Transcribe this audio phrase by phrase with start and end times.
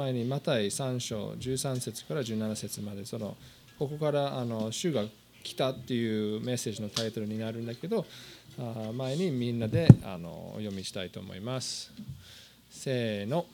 [0.00, 3.36] 前にマタイ3章13節から17節までその
[3.78, 5.04] ここからあの主が
[5.42, 8.06] 来たっていうメッセージのタイトルになるんだけど
[8.94, 11.92] 前にみんなであのお読みしたいと思います。
[12.70, 13.44] せーの。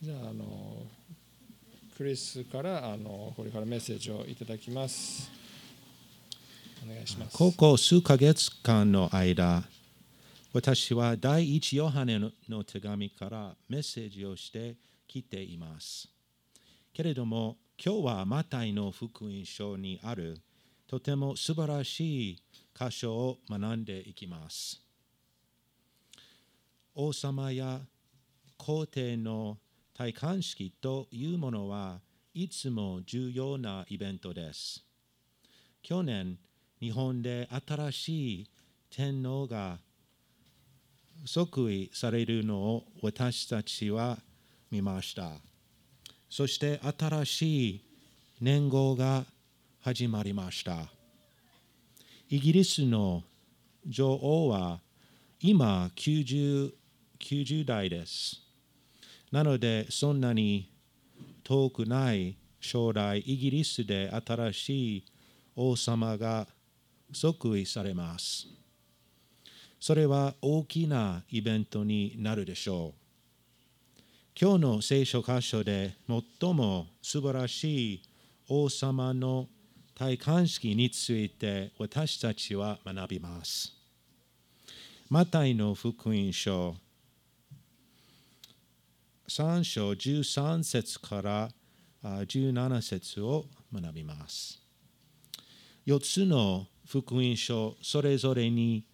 [0.00, 0.57] じゃああの
[1.98, 5.28] クリスからあのこれからメッセージをいただきます。
[6.86, 7.36] お願いします。
[7.36, 9.64] ここ数ヶ月間の間、
[10.52, 14.76] 私は第一ヨハネの手紙からメッセージをして
[15.08, 16.08] きています。
[16.92, 20.38] けれども、今日はマタイの福音書にある
[20.86, 22.42] とても素晴らしい
[22.78, 24.80] 箇所を学んでいきます。
[26.94, 27.80] 王様や
[28.56, 29.58] 皇帝の
[29.98, 31.98] 戴冠式というものは
[32.32, 34.84] いつも重要なイベントです。
[35.82, 36.38] 去年、
[36.80, 38.50] 日本で新しい
[38.94, 39.78] 天皇が
[41.24, 44.18] 即位されるのを私たちは
[44.70, 45.32] 見ました。
[46.30, 47.84] そして新しい
[48.40, 49.24] 年号が
[49.80, 50.86] 始まりました。
[52.30, 53.24] イギリスの
[53.84, 54.78] 女王は
[55.40, 56.70] 今 90,
[57.18, 58.47] 90代です。
[59.30, 60.70] なので、そんなに
[61.44, 65.04] 遠くない将来、イギリスで新しい
[65.56, 66.46] 王様が
[67.12, 68.46] 即位されます。
[69.80, 74.02] それは大きなイベントになるでしょう。
[74.40, 78.02] 今日の聖書箇所で最も素晴らしい
[78.48, 79.48] 王様の
[79.96, 83.72] 戴冠式について私たちは学びます。
[85.08, 86.76] マタイの福音書
[89.28, 91.50] 3章13節から
[92.02, 94.62] 17節を学びます。
[95.86, 98.86] 4つの福音書それぞれに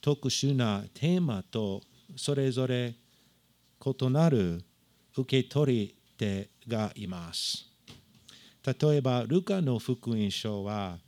[0.00, 1.82] 特殊なテーマと
[2.16, 2.94] それぞれ
[3.84, 4.64] 異なる
[5.16, 7.66] 受け取り手がいます。
[8.64, 10.98] 例えば、ルカの福音書は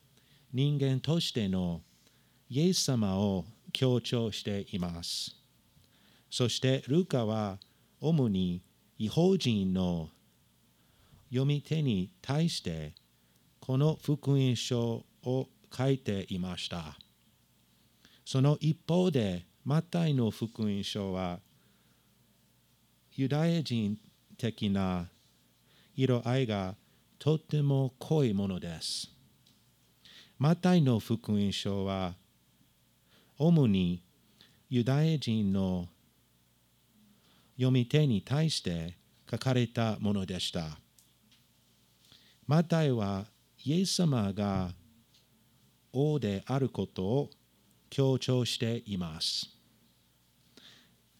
[0.52, 1.82] 人間としての
[2.48, 5.36] イエス様を強調しています。
[6.30, 7.58] そして、ルカは
[8.04, 8.60] 主に
[8.98, 10.08] 違法人の
[11.30, 12.94] 読み手に対して
[13.60, 16.98] この福音書を書いていました。
[18.24, 21.38] その一方で、マタイの福音書は
[23.12, 23.96] ユダヤ人
[24.36, 25.06] 的な
[25.94, 26.74] 色合いが
[27.20, 29.12] とても濃いものです。
[30.41, 32.14] マタイの福音書は
[33.38, 34.02] 主に
[34.68, 35.86] ユダヤ人の
[37.62, 38.96] 読み手に対して
[39.30, 40.78] 書かれたものでした。
[42.48, 43.24] マタイは
[43.64, 44.70] イエス様が
[45.92, 47.30] 王であることを
[47.88, 49.48] 強調しています。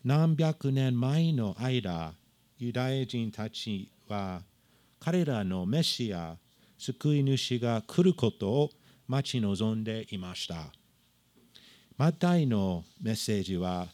[0.05, 2.13] 何百年前の間、
[2.59, 4.43] ユダヤ人たちは
[4.99, 6.37] 彼らのメシア、
[6.77, 8.71] 救い主が来ることを
[9.07, 10.73] 待ち望んでいました。
[11.97, 13.87] マタイのメッセージは、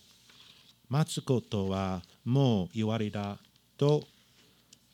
[0.88, 3.38] 待つことはもう言われた
[3.76, 4.04] と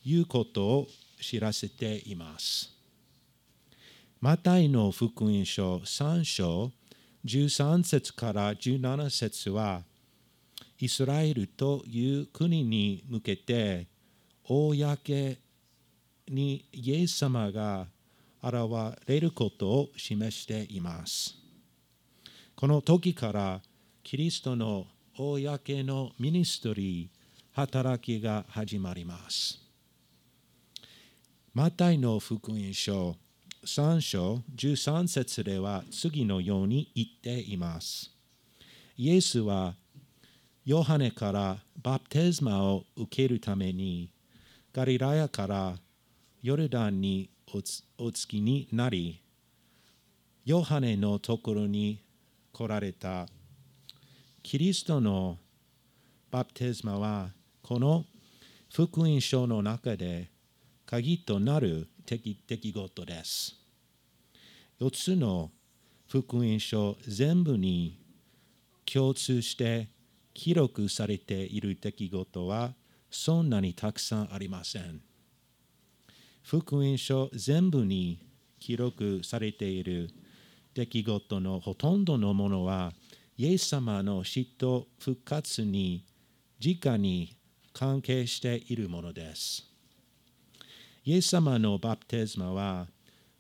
[0.05, 0.87] いうことを
[1.21, 2.71] 知らせています。
[4.21, 6.73] マタイの福音書3章
[7.25, 9.83] 13節から17節は
[10.79, 13.87] イスラエルという国に向けて
[14.45, 15.39] 公
[16.29, 17.87] にイエス様が
[18.43, 18.55] 現
[19.07, 21.37] れることを示しています。
[22.57, 23.61] この時から
[24.03, 24.87] キリストの
[25.17, 27.09] 公のミニストリー
[27.53, 29.61] 働きが始まります。
[31.55, 33.15] マタイの福音書
[33.65, 38.11] 3章13節では次のように言っています。
[38.97, 39.77] イエスは
[40.65, 44.11] ヨハネからバプテスマを受けるために
[44.73, 45.75] ガリラヤから
[46.43, 47.31] ヨルダンに
[47.99, 49.23] お付きになり
[50.45, 52.03] ヨハネのところに
[52.53, 53.29] 来られた
[54.45, 55.39] キリストの
[56.31, 57.31] バプテスマは
[57.63, 58.05] この
[58.71, 60.31] 福音書の中で
[60.85, 63.57] 鍵となる出来事です。
[64.83, 65.51] 4つの
[66.07, 67.99] 福音書全部に
[68.85, 69.89] 共通して
[70.35, 72.75] 記録されている出来事は
[73.11, 75.01] そんなにたくさんありません。
[76.43, 78.21] 福音書全部に
[78.61, 80.11] 記録されている
[80.75, 82.93] 出来事のほとんどのものは
[83.37, 86.05] イエス様の死と復活に
[86.65, 87.37] 直に
[87.73, 89.65] 関係しているものです。
[91.05, 92.87] イエス様のバプテスマは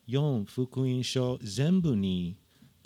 [0.08, 2.36] 4福音書全部に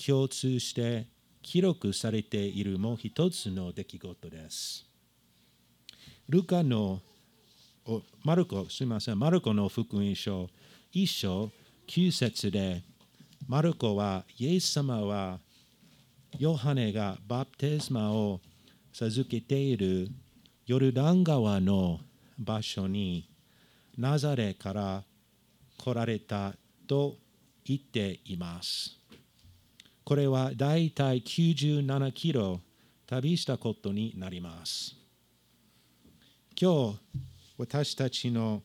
[0.05, 1.07] 共通して
[1.41, 4.85] 記録されているもう一つの出来事です。
[6.29, 7.01] ルカの
[8.23, 10.51] マルコ、すみません、マルコの福音書
[10.93, 11.51] 一章
[11.87, 12.83] 9節で、
[13.47, 15.41] マルコはイエス様は
[16.37, 18.41] ヨハネがバプテスマを
[18.93, 20.09] 授けている
[20.67, 22.01] ヨルダン川の
[22.39, 23.29] 場所に
[23.97, 25.03] ナザレから
[25.79, 26.55] 来られた
[26.87, 27.17] と
[27.65, 28.97] 言っています。
[30.05, 32.61] これはだいたい97キロ
[33.07, 34.95] 旅したことになります。
[36.61, 36.99] 今日
[37.57, 38.63] 私たちの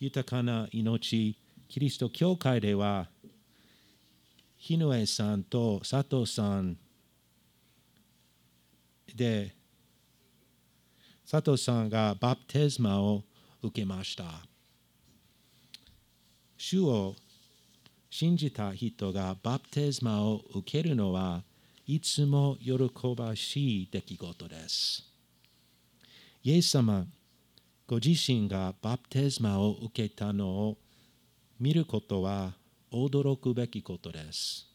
[0.00, 1.36] 豊かな命、
[1.68, 3.08] キリスト教会では、
[4.56, 6.76] 日上さんと佐藤さん
[9.16, 9.54] で、
[11.30, 13.22] 佐藤さんがバプテスマを
[13.62, 14.24] 受けました。
[16.56, 17.14] 主を
[18.10, 21.42] 信じた人がバプテスマを受けるのは
[21.86, 22.74] いつも喜
[23.16, 25.04] ばしい出来事です。
[26.42, 27.06] イエス様
[27.86, 30.78] ご自身がバプテスマを受けたのを
[31.58, 32.52] 見ることは
[32.92, 34.66] 驚くべきことです。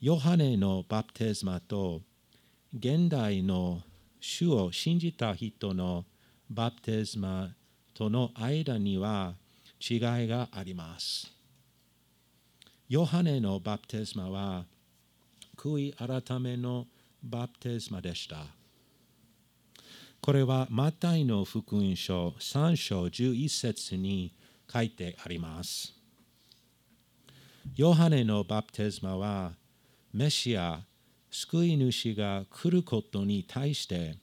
[0.00, 2.02] ヨハネのバプテスマと
[2.76, 3.80] 現代の
[4.20, 6.04] 主を信じた人の
[6.50, 7.50] バプテスマ
[7.94, 9.34] との間には
[9.80, 11.32] 違いがあります。
[12.88, 14.64] ヨハネのバプテスマは
[15.56, 16.86] 悔い改めの
[17.22, 18.46] バプテスマでした。
[20.20, 24.34] これはマタイの福音書3章11節に
[24.70, 25.94] 書いてあります。
[27.76, 29.52] ヨハネのバプテスマは
[30.12, 30.80] メシア、
[31.30, 34.16] 救い主が来ることに対して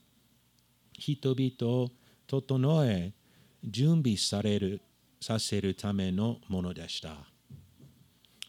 [0.92, 1.90] 人々を
[2.26, 3.12] 整え
[3.64, 4.80] 準備される
[5.20, 7.16] させるためのものでした。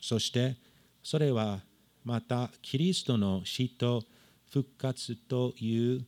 [0.01, 0.57] そして
[1.03, 1.61] それは
[2.03, 4.03] またキリストの死と
[4.51, 6.05] 復活という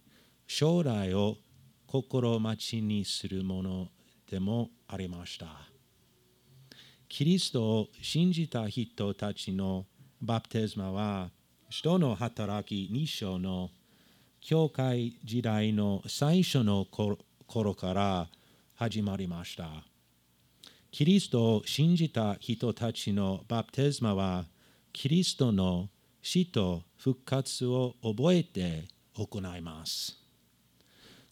[0.47, 1.37] 将来を
[1.87, 3.87] 心待ちにするもの
[4.29, 5.47] でもありました。
[7.07, 9.85] キリストを信じた人たちの
[10.21, 11.31] バプテスマは、
[11.69, 13.69] 人の働き2章の
[14.41, 18.27] 教会時代の最初の頃から
[18.75, 19.69] 始まりました。
[20.89, 24.45] キリストを信じた人たちのバプテスマは、
[24.91, 25.89] キリストの
[26.23, 30.17] 死と復活を覚えて行います。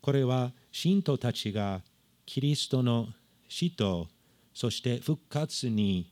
[0.01, 1.81] これは信徒たちが
[2.27, 3.07] キリストの
[3.49, 4.07] 死と
[4.53, 6.11] そして復活に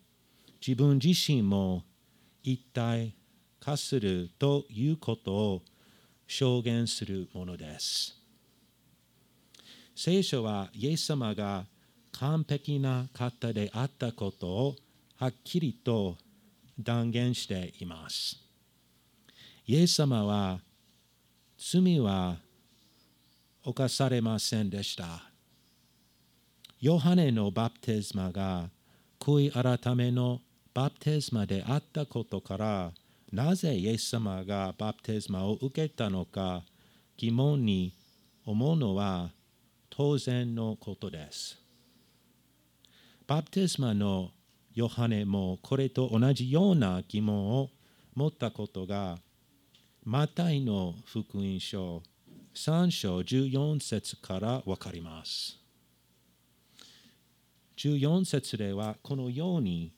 [0.66, 1.84] 自分自身も
[2.42, 3.14] 一体
[3.60, 5.62] 化するということを
[6.28, 8.16] 証言するものです。
[9.96, 11.66] 聖書はイエス様が
[12.12, 14.76] 完璧な方であったことを
[15.18, 16.18] はっきりと
[16.80, 18.38] 断言しています。
[19.66, 20.60] イエス様は
[21.58, 22.38] 罪は
[23.64, 25.24] 犯されませんでした。
[26.80, 28.70] ヨハネのバプテスマが
[29.20, 30.42] 悔い改めの
[30.74, 32.92] バプテスマであったことから
[33.32, 36.64] なぜイエス様がバプテスマを受けたのか
[37.18, 37.94] 疑問に
[38.46, 39.32] 思うのは
[39.90, 41.58] 当然のことです。
[43.28, 44.32] バプテスマの
[44.74, 47.70] ヨハネもこれと同じような疑問を
[48.14, 49.18] 持ったことが
[50.04, 52.04] マタイの福音書
[52.54, 55.58] 3章14節からわかります。
[57.78, 59.92] 14節ではこのように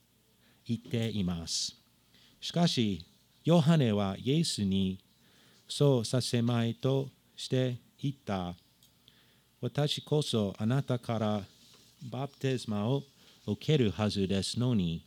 [0.65, 1.75] 言っています。
[2.39, 3.05] しかし、
[3.47, 4.99] ヨハネはイエスに
[5.69, 8.53] そうさせまいとして言った。
[9.61, 11.41] 私こそあなたから
[12.11, 13.03] バプテスマを
[13.47, 15.05] 受けるはずですのに、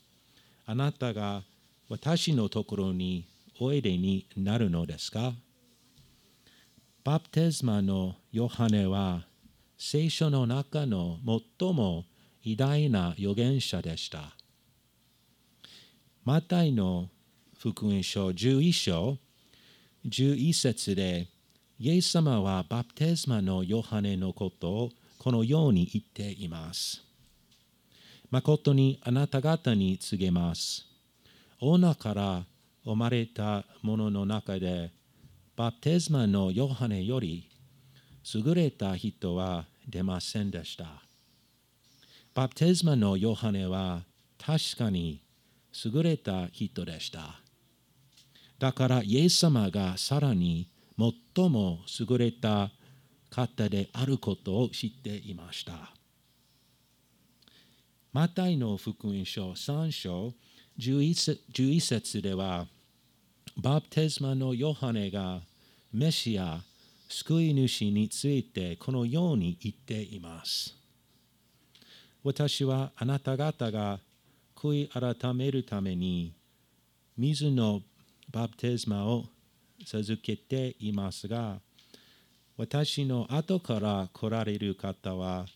[0.65, 1.43] あなたが
[1.91, 3.27] 私のところに
[3.61, 5.35] おいでになるのですか？
[7.05, 9.21] バプテスマのヨハネは
[9.77, 11.19] 聖書の中の
[11.59, 12.07] 最も
[12.43, 14.33] 偉大な預言者でした。
[16.25, 17.11] マタイの
[17.63, 19.19] 福音書11章
[20.07, 21.29] 11節で
[21.79, 27.03] イエス様はバプテスマのヨハネのことをこのように言っています。
[28.31, 30.87] 誠にあなた方に告げます。
[31.61, 32.45] 女から
[32.83, 34.91] 生まれたものの中で
[35.55, 37.51] バプテスマのヨハネより
[38.35, 40.87] 優れた人は出ませんでした。
[42.33, 44.01] バプテスマのヨハネは
[44.39, 45.21] 確かに
[45.85, 47.39] 優れた人でした。
[48.61, 52.71] だからイエス様がさらに最も優れた
[53.31, 55.73] 方であることを知っていました。
[58.13, 60.35] マタイの福音書3章
[60.79, 62.67] 11節では、
[63.57, 65.41] バプテスマのヨハネが
[65.91, 66.61] メシア、
[67.09, 70.77] 救い主についてこのように言っています。
[72.23, 74.01] 私はあなた方が
[74.55, 76.35] 悔い改めるために
[77.17, 77.81] 水の
[78.33, 79.25] バプテスマを
[79.85, 81.59] 授けていますが、
[82.57, 85.47] 私の後から来られる方は、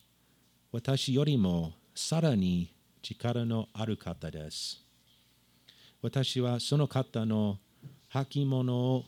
[0.73, 4.83] 私よりもさらに力のある方です。
[6.03, 7.59] 私はその方の
[8.11, 9.05] 履物を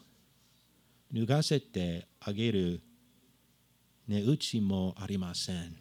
[1.13, 2.81] 脱がせてあげる
[4.07, 5.77] 値打ちもありません。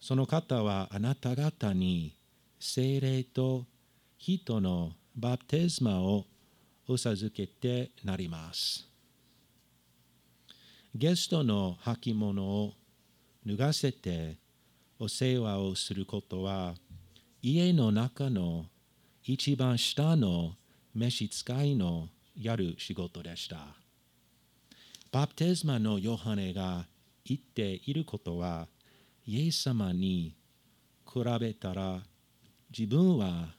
[0.00, 2.14] その方はあなた方に
[2.60, 3.64] 精霊と
[4.18, 6.24] 人のバプテスマを
[6.96, 8.88] 授けてなります。
[10.94, 12.72] ゲストの履物を
[13.46, 14.36] 脱がせて
[14.98, 16.74] お世話をすることは
[17.42, 18.66] 家の中の
[19.22, 20.52] 一番下の
[20.94, 23.58] 召使いのやる仕事でした。
[25.10, 26.86] バプテスマのヨハネが
[27.24, 28.66] 言っていることは
[29.26, 30.34] イエス様に
[31.06, 32.00] 比べたら
[32.76, 33.54] 自分は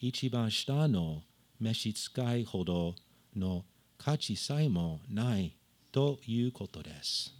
[0.00, 1.22] 一番下の
[1.60, 2.94] 召使いほど
[3.36, 3.64] の
[3.96, 5.56] 価値さえもない
[5.90, 7.34] ということです。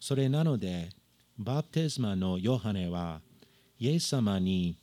[0.00, 0.90] それなので、
[1.38, 3.20] バプテスマのヨハネは、
[3.78, 4.76] イエス様に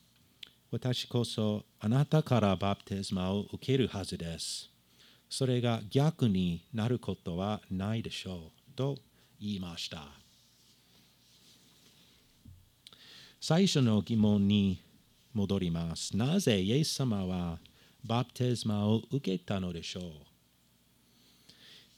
[0.72, 4.70] 私こそあなたからバプテスマを受けるはずです。
[5.30, 8.98] それが逆になることはないでしょうと
[9.42, 10.08] 言いました。
[13.42, 14.80] 最初の疑問に
[15.34, 16.16] 戻ります。
[16.16, 17.60] なぜイエス様は
[18.04, 20.04] バプテスマを受けたのでしょう？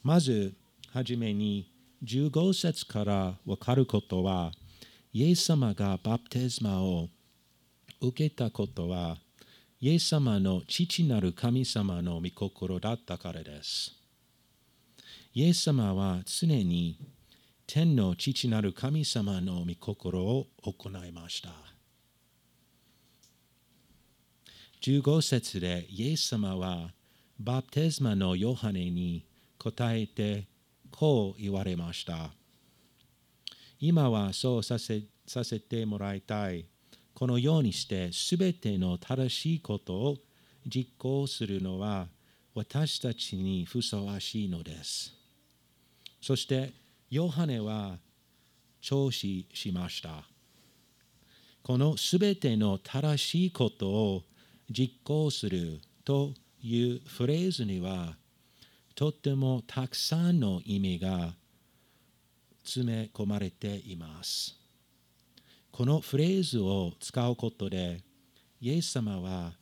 [0.04, 0.54] まず、
[0.94, 1.70] はじめに
[2.04, 4.52] 15節から分かることは、
[5.12, 7.10] イエス様がバプテスマを
[8.02, 9.18] 受けたことは、
[9.82, 13.94] イエス様の父なる神様の御心だったからです。
[15.34, 16.98] イエス様は常に
[17.68, 21.50] 天の父なる神様の御心を行いました。
[24.86, 26.92] 15節でイエス様は
[27.40, 29.26] バプテスマのヨハネに
[29.58, 30.46] 答えて
[30.92, 32.30] こう言われました。
[33.80, 36.66] 今はそうさせさせてもらいたい。
[37.16, 40.18] このようにしてすべての正しいことを
[40.68, 42.08] 実行するのは
[42.54, 45.12] 私たちにふさわしいのです。
[46.22, 46.74] そして
[47.10, 47.98] ヨハネは
[48.82, 50.26] 調子しました。
[51.64, 54.24] このすべての正しいことを
[54.70, 58.16] 実行するというフレーズには
[58.96, 61.34] とってもたくさんの意味が
[62.64, 64.56] 詰め込まれています。
[65.72, 68.02] このフレーズを使うことで、
[68.62, 69.54] イエス様は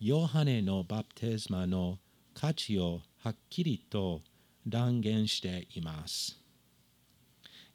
[0.00, 1.98] ヨハネのバプテスマの
[2.34, 4.22] 価値をはっきりと
[4.66, 6.38] 断言しています。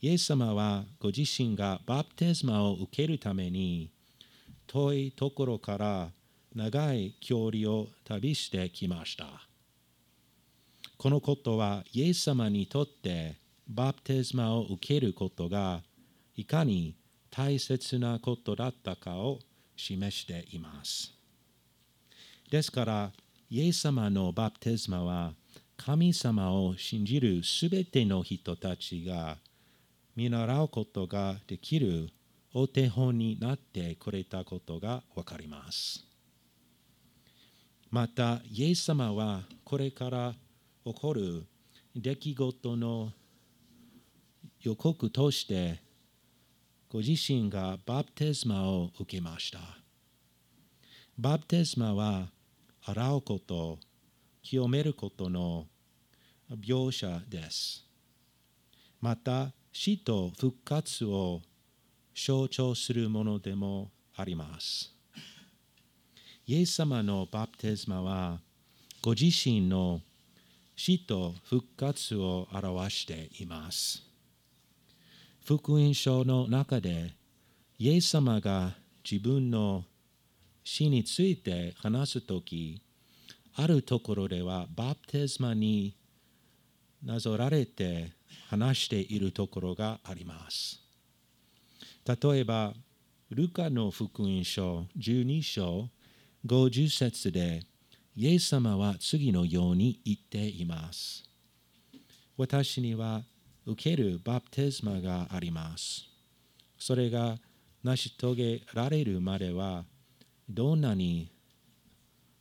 [0.01, 3.91] イエス様はご自身がバプテスマを受けるために
[4.67, 6.09] 遠いところから
[6.55, 9.25] 長い距離を旅してきました。
[10.97, 13.35] このことはイエス様にとって
[13.67, 15.81] バプテスマを受けることが
[16.37, 16.95] いかに
[17.29, 19.39] 大切なことだったかを
[19.75, 21.13] 示しています。
[22.49, 23.11] ですから、
[23.49, 25.33] イエス様のバプテスマは
[25.75, 29.37] 神様を信じるすべての人たちが
[30.15, 32.09] 見習うことができる
[32.53, 36.04] お手本になってくれたことがわかります。
[37.95, 40.33] また、イエス様はこれから
[40.83, 41.45] 起こる
[41.95, 43.13] 出来事の
[44.59, 45.79] 予告として
[46.89, 49.59] ご自身がバプテスマを受けました。
[51.17, 52.27] バプテスマは
[52.83, 53.79] 洗うこと、
[54.43, 55.65] 清めることの
[56.51, 57.85] 描写です。
[58.99, 61.41] また、死と復活を
[62.13, 64.94] 象徴するものでもあります。
[66.47, 68.39] イエス様のバプテスマは、
[69.01, 70.01] ご自身の
[70.75, 74.03] 死と復活を表しています。
[75.43, 77.15] 福音書の中で、
[77.79, 79.85] イエス様が自分の
[80.63, 82.79] 死について話すとき、
[83.55, 85.95] あるところではバプテスマに
[87.03, 88.11] なぞられて
[88.49, 90.79] 話しているところがあります。
[92.05, 92.75] 例えば、
[93.31, 95.89] ルカの福音書12章
[96.45, 97.63] 50節で
[98.15, 101.23] イエス様は次のように言っています。
[102.37, 103.23] 私には
[103.65, 106.05] 受けるバプテスマがあります。
[106.77, 107.37] それが
[107.83, 109.85] 成し遂げられるまでは
[110.47, 111.31] どんなに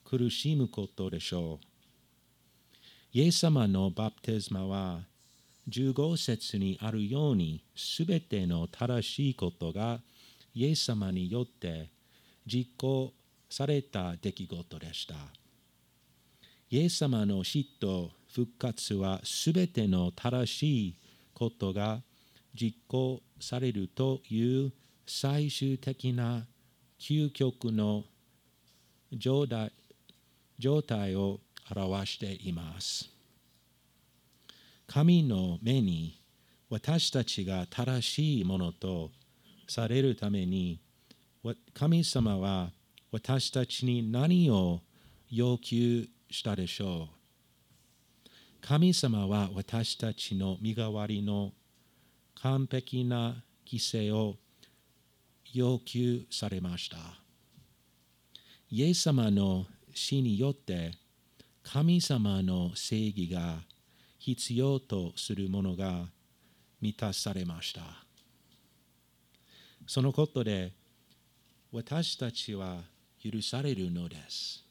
[0.04, 1.66] 苦しむことでしょう。
[3.14, 5.00] イエス様のバプテスマは
[5.70, 10.00] 15節にあるようにすべての正しいことが
[10.54, 11.88] イエス様によって
[12.46, 13.14] 実行
[13.56, 15.14] された出来事でした。
[16.70, 20.96] イエス様の死と復活はすべての正しい
[21.32, 22.02] ことが
[22.52, 24.73] 実行されるという
[25.06, 26.49] 最終的な
[26.99, 28.02] 究極の
[29.12, 29.70] 状態
[30.58, 31.38] 状態を
[31.70, 33.08] 表しています。
[34.88, 36.18] 神の目に
[36.70, 39.12] 私たちが正しいものと
[39.68, 40.80] されるために
[41.73, 42.73] 神様は
[43.14, 44.80] 私たちに何を
[45.30, 47.11] 要求したでしょ
[48.25, 48.28] う？
[48.61, 51.52] 神様は私たちの身代わりの
[52.42, 54.35] 完璧な犠牲を
[55.52, 56.97] 要求されました。
[58.68, 60.90] イエス様の死によって
[61.62, 63.59] 神様の正義が
[64.18, 66.06] 必要とするものが
[66.80, 67.83] 満たされました。
[69.87, 70.73] そのことで
[71.71, 72.78] 私たちは
[73.24, 74.62] 許されるのです。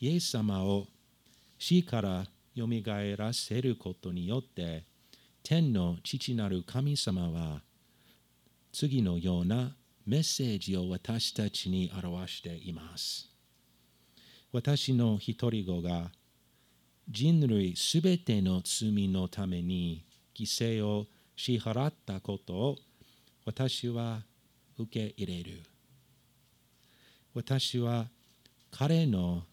[0.00, 0.88] イエス様を
[1.58, 4.84] 死からよみがえらせることによって
[5.44, 7.62] 天の父なる神様は
[8.72, 13.28] 次のようなメッセージを私たちに表しています。
[14.50, 16.10] 私の一人子が
[17.08, 22.76] 人類すべての罪のために犠牲を支払ったことを
[23.44, 24.22] 私は
[24.78, 25.71] 受け入れる。
[27.34, 28.08] 私は
[28.70, 29.44] 彼の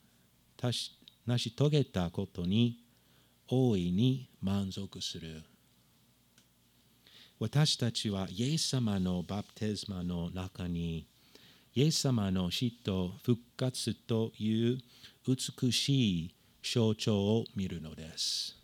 [0.61, 0.71] 成
[1.37, 2.77] し遂げたことに
[3.47, 5.43] 大いに満足する。
[7.39, 11.05] 私たちはイエス様のバプテスマの中に
[11.73, 14.77] イエス様の死と復活という
[15.25, 18.57] 美しい象徴を見るのです。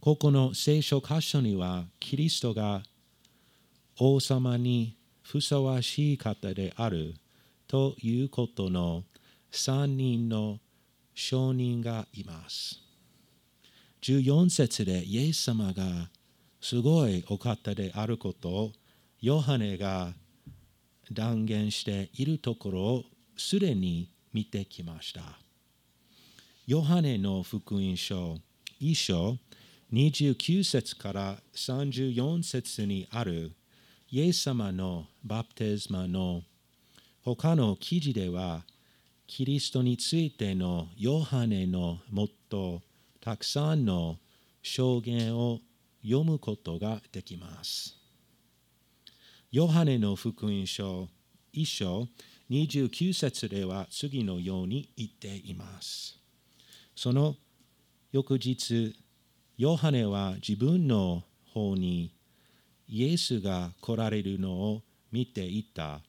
[0.00, 2.82] ここの聖書箇所にはキリストが
[3.98, 4.95] 王様に
[5.26, 7.14] ふさわしい方である
[7.66, 9.02] ということの
[9.50, 10.60] 3人の
[11.16, 12.80] 証人がいます。
[14.02, 15.82] 14節でイエス様が
[16.60, 18.72] すごいお方であることを
[19.20, 20.12] ヨハネが
[21.10, 23.04] 断言しているところを
[23.36, 25.22] すでに見てきました。
[26.68, 28.36] ヨハネの福音書
[28.78, 29.36] 一章
[29.92, 33.56] 29節から34節にある
[34.08, 36.42] イエス様のバプテスマの
[37.24, 38.62] 他の記事では
[39.26, 42.82] キリストについてのヨハネのもっと
[43.20, 44.16] たくさんの
[44.62, 45.58] 証言を
[46.04, 47.96] 読むことができます。
[49.50, 51.08] ヨハネの福音書
[51.52, 52.06] 1章
[52.48, 56.16] 29節では次のように言っています。
[56.94, 57.34] その
[58.12, 58.94] 翌日、
[59.58, 62.15] ヨハネは自分の方に
[62.88, 66.00] イエスが来られるのを見ていた。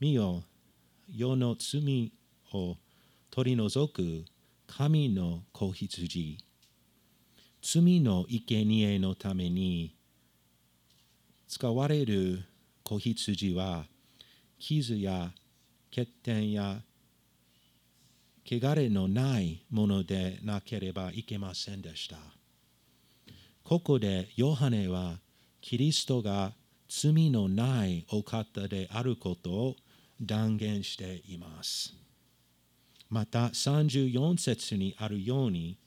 [0.00, 0.42] 見よ、
[1.08, 2.12] 世の罪
[2.52, 2.76] を
[3.30, 4.24] 取り除く
[4.66, 6.38] 神の子羊。
[7.62, 9.94] 罪の生贄のために
[11.46, 12.42] 使われる
[12.82, 13.84] 子羊は
[14.58, 15.30] 傷や
[15.94, 16.80] 欠点や
[18.44, 22.16] 汚れのないものでなければいけませんでした。
[23.62, 25.18] ここでヨハネは
[25.62, 26.52] キリストが
[26.88, 29.76] 罪のないお方であることを
[30.20, 31.94] 断言しています。
[33.08, 35.78] また34節にあるように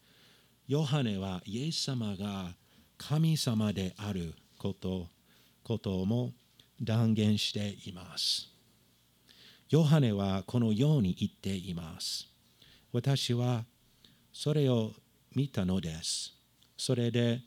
[0.68, 2.54] ヨハネはイエス様が
[2.98, 5.08] 神様であること
[5.64, 6.34] ことも
[6.82, 8.50] 断言しています。
[9.70, 12.28] ヨハネはこのように言っています。
[12.92, 13.66] 私は
[14.32, 14.92] それを
[15.36, 16.34] 見たのです。
[16.78, 17.42] それで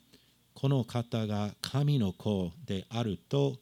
[0.60, 3.58] この方が神の子であると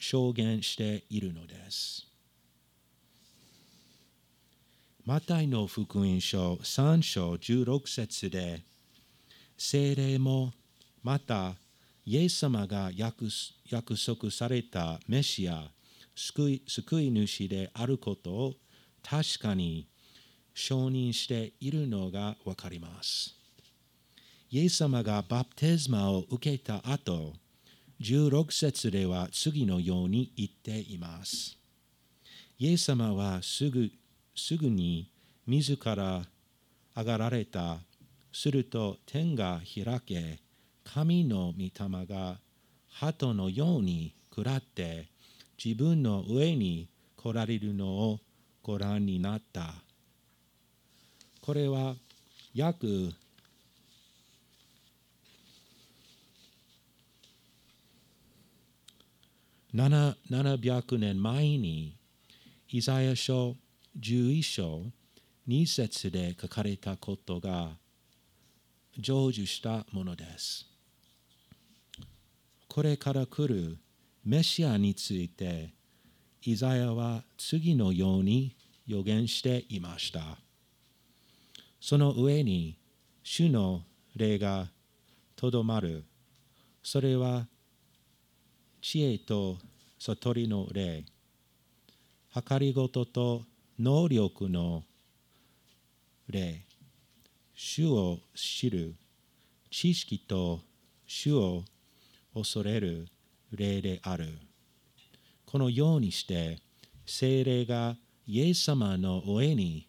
[0.00, 2.08] 証言しているのです。
[5.04, 8.64] マタイの福音書3章16節で
[9.56, 10.52] 精霊も
[11.04, 11.54] また
[12.04, 13.28] イエス様が約
[13.94, 15.70] 束されたメシア
[16.16, 18.54] 救い救い主であることを
[19.08, 19.86] 確かに
[20.52, 23.41] 承認しているのがわかります。
[24.54, 27.32] イエス様がバプテスマを受けた後、
[28.02, 31.56] 16節では次のように言っています。
[32.58, 33.90] イエス様はすぐ
[34.36, 35.10] すぐに
[35.46, 36.20] 自ら
[36.94, 37.78] 上がられた。
[38.30, 40.40] すると天が開け、
[40.84, 42.36] 神の御霊が
[42.90, 45.08] 鳩のように食らって
[45.62, 48.20] 自分の上に来られるのを
[48.62, 49.72] ご覧になった。
[51.40, 51.94] これは
[52.54, 53.14] 約
[59.74, 61.96] 700年前に
[62.68, 63.56] イザヤ書
[63.98, 64.82] 11章
[65.48, 67.70] 2節で書かれたことが
[68.94, 70.66] 成就したものです。
[72.68, 73.78] これから来る
[74.24, 75.72] メシアについて
[76.42, 78.54] イザヤは次のように
[78.86, 80.36] 予言していました。
[81.80, 82.76] その上に
[83.22, 83.82] 主の
[84.16, 84.68] 霊が
[85.34, 86.04] とどまる。
[86.82, 87.46] それは
[88.82, 89.58] 知恵と
[90.00, 91.04] 悟りの霊、
[92.34, 93.42] 計りごとと
[93.78, 94.82] 能力の
[96.28, 96.64] 霊、
[97.54, 98.96] 主を知る
[99.70, 100.58] 知識と
[101.06, 101.62] 主を
[102.34, 103.06] 恐れる
[103.52, 104.26] 霊である。
[105.46, 106.58] このようにして
[107.06, 107.94] 精霊が
[108.26, 109.86] イエス様の上に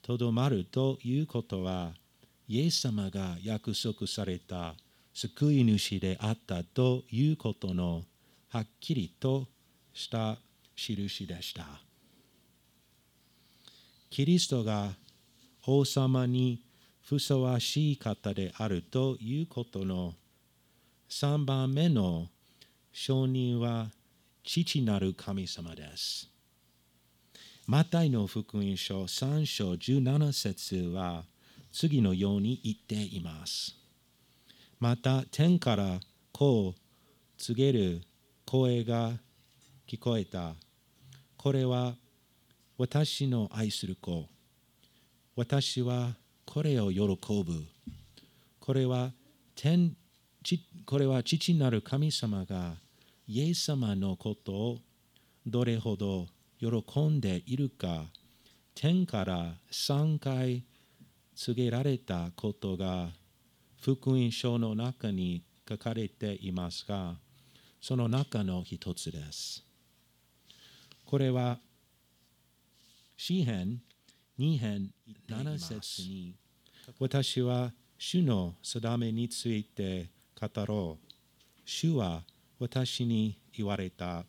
[0.00, 1.90] とどまるということは
[2.46, 4.74] イエス様が約束された
[5.12, 8.04] 救い主であったということの
[8.50, 9.46] はっきりと
[9.92, 10.38] した
[10.74, 11.64] 印でした。
[14.10, 14.92] キリストが
[15.66, 16.62] 王様に
[17.02, 20.14] ふさわしい方であるということの
[21.10, 22.28] 3番目の
[22.92, 23.90] 証人は
[24.44, 26.30] 父なる神様です。
[27.66, 31.24] マタイの福音書3章17節は
[31.70, 33.76] 次のように言っています。
[34.80, 36.00] また天から
[36.32, 36.80] こう
[37.36, 38.02] 告げる
[38.50, 39.12] 声が
[39.86, 40.54] 聞こえた。
[41.36, 41.96] これは
[42.78, 44.24] 私の愛する子。
[45.36, 46.14] 私は
[46.46, 47.02] これを喜
[47.44, 47.62] ぶ。
[48.58, 49.10] これは
[49.54, 49.94] 天
[50.86, 52.76] これは父なる神様が
[53.26, 54.78] イエス様のことを
[55.46, 56.24] どれほど
[56.58, 58.06] 喜んでいるか
[58.74, 60.64] 天から3回
[61.36, 63.10] 告げられたことが
[63.82, 67.16] 福音書の中に書かれていますが
[67.80, 69.64] その中の一つです。
[71.04, 71.58] これは
[73.16, 73.80] 詩編
[74.38, 74.90] 2編
[75.28, 76.34] 7節に
[76.98, 80.10] 私は主の定めについて
[80.40, 81.08] 語ろう。
[81.64, 82.22] 主は
[82.58, 84.24] 私に言われた。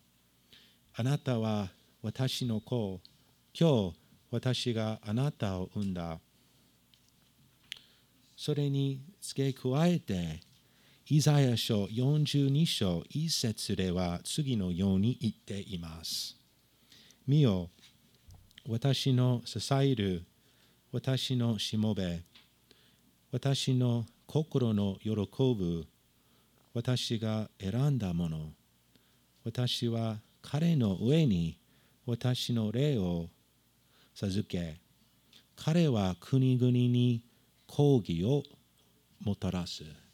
[0.96, 1.70] あなたは
[2.02, 3.00] 私の子。
[3.60, 3.96] 今日
[4.32, 6.20] 私があなたを産んだ。
[8.36, 10.40] それに付け加えて、
[11.12, 16.36] イザヤ書42章1節では次のように言っています。
[17.26, 17.72] 見よ、
[18.68, 20.24] 私の支える、
[20.92, 22.22] 私のしもべ、
[23.32, 25.10] 私の心の喜
[25.56, 25.88] ぶ、
[26.76, 28.54] 私が選んだもの、
[29.44, 31.58] 私は彼の上に
[32.06, 33.30] 私の霊を
[34.14, 34.78] 授け、
[35.56, 37.24] 彼は国々に
[37.66, 38.44] 抗議を
[39.22, 40.09] もたらす。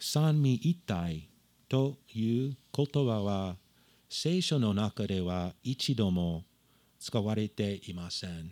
[0.00, 1.28] 三位一体
[1.68, 3.56] という言葉は
[4.08, 6.44] 聖書の中では一度も
[6.98, 8.50] 使われていません。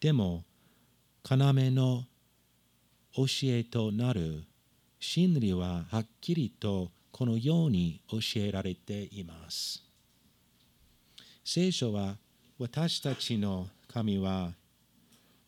[0.00, 0.44] でも、
[1.28, 2.04] 要の
[3.14, 4.44] 教えとなる
[5.00, 9.82] 真理ははっきりとこのように教えられています。
[11.44, 12.16] 聖書は
[12.58, 14.52] 私たちの神は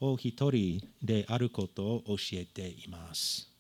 [0.01, 3.56] お一人であることを教えています。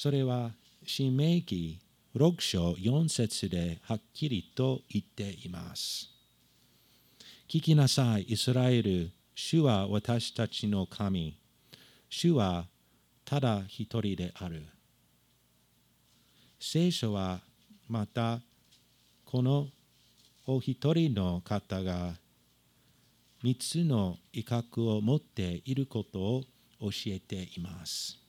[0.00, 0.52] それは、
[0.86, 1.80] 新明記
[2.14, 6.08] 6章4節ではっきりと言っています。
[7.48, 9.10] 聞きなさい、イスラエル。
[9.34, 11.36] 主は私たちの神。
[12.08, 12.66] 主は
[13.24, 14.62] ただ一人である。
[16.60, 17.40] 聖書は
[17.88, 18.38] また
[19.24, 19.66] この
[20.46, 22.14] お一人の方が
[23.42, 26.42] 三つの威嚇を持っていることを
[26.82, 28.27] 教えています。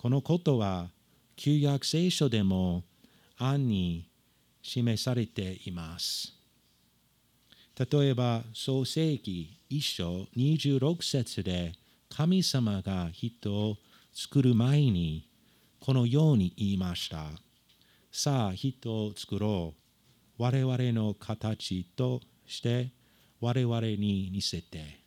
[0.00, 0.90] このことは
[1.34, 2.84] 旧約聖書でも
[3.36, 4.08] 暗に
[4.62, 6.34] 示されています。
[7.76, 11.72] 例えば、創世記一章26節で
[12.08, 13.76] 神様が人を
[14.12, 15.28] 作る前に
[15.80, 17.24] このように言いました。
[18.12, 19.74] さあ人を作ろ
[20.38, 20.42] う。
[20.42, 22.92] 我々の形として
[23.40, 25.00] 我々に似せて。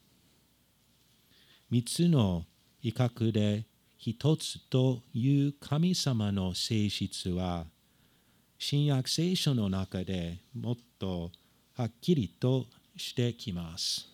[1.69, 2.43] 三つの
[2.81, 3.70] 威嚇で
[4.03, 7.67] 一つという神様の性質は
[8.57, 11.29] 新約聖書の中でもっと
[11.77, 12.65] はっきりと
[12.97, 14.07] してきます。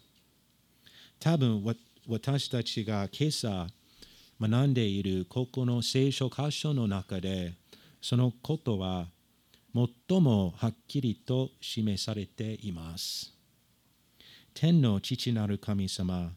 [1.21, 1.63] 多分
[2.06, 3.67] 私たちが今朝
[4.41, 7.54] 学んでいるここの聖書箇所の中で
[8.02, 9.08] そのことは
[9.73, 13.34] 最もはっきりと示されています。
[14.54, 16.34] 天の父なる神様、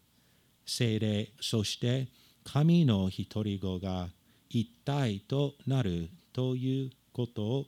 [0.65, 2.07] 聖霊、そして
[2.45, 4.09] 神の一人子が
[4.49, 7.67] 一体となるということを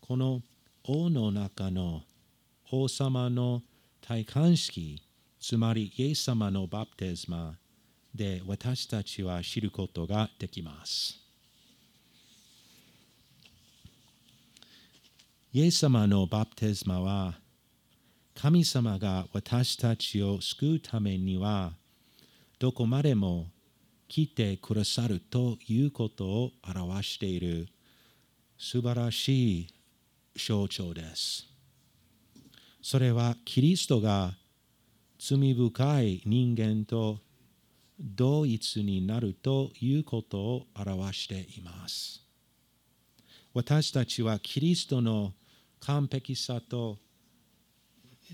[0.00, 0.42] この
[0.84, 2.02] 王の中の
[2.70, 3.62] 王様の
[4.00, 5.00] 体感式、
[5.40, 7.56] つまりイエス様のバプテスマ
[8.14, 11.18] で私たちは知ることができます。
[15.52, 17.38] イエス様のバプテスマは
[18.34, 21.72] 神様が私たちを救うためには
[22.58, 23.46] どこまでも
[24.14, 27.66] 来てくださるということを表している
[28.56, 29.74] 素晴らしい
[30.36, 31.48] 象徴です。
[32.80, 34.34] それはキリストが
[35.18, 37.18] 罪深い人間と
[37.98, 42.22] 同一になるということを表しています。
[43.52, 45.32] 私たちはキリストの
[45.80, 46.98] 完璧さと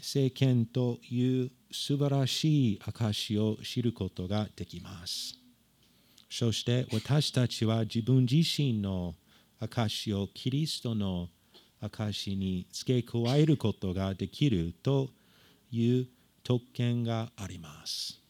[0.03, 5.40] 聖権という素晴らしい証しを知ることができます。
[6.41, 9.15] そして私たちは自分自身の
[9.61, 11.29] 証をキリストの
[11.83, 15.11] 証に付け加えることができると
[15.71, 16.07] いう
[16.43, 18.23] 特権があります。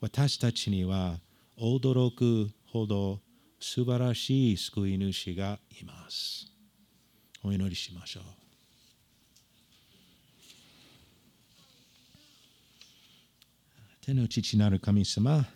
[0.00, 1.20] 私たちには
[1.56, 3.20] 驚くほど
[3.60, 6.48] 素晴らしい救い主がいます。
[7.44, 8.24] お祈りしましょう。
[14.00, 15.46] 天の父なる神様、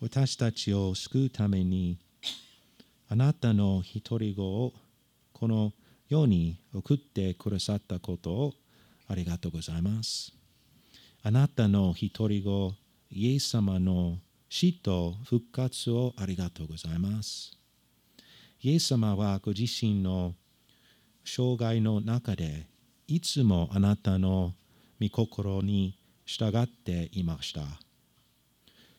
[0.00, 1.98] 私たちを救うために、
[3.08, 4.74] あなたの一人子を
[5.32, 5.72] この
[6.08, 8.54] 世に送ってくださったことを
[9.08, 10.32] ありがとうございます。
[11.22, 12.74] あなたの一人子、
[13.10, 14.18] イエス様の
[14.50, 17.56] 死と復活をありがとうございます。
[18.62, 20.34] イエス様はご自身の
[21.24, 22.66] 生涯の中で
[23.08, 24.52] いつもあなたの
[25.00, 27.85] 御心に従っていました。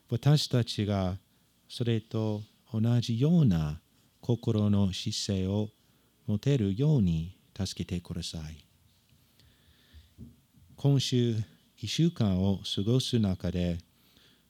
[0.09, 1.17] 私たちが
[1.67, 2.41] それと
[2.73, 3.79] 同じような
[4.21, 5.69] 心の姿勢を
[6.25, 8.65] 持てるように助けてください。
[10.75, 11.35] 今週
[11.81, 13.79] 1週間を過ごす中で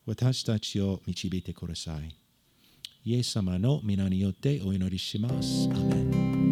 [0.05, 2.15] 私たちを導いてください。
[3.03, 5.69] イエス様の皆によってお祈りします。
[5.71, 6.46] アメン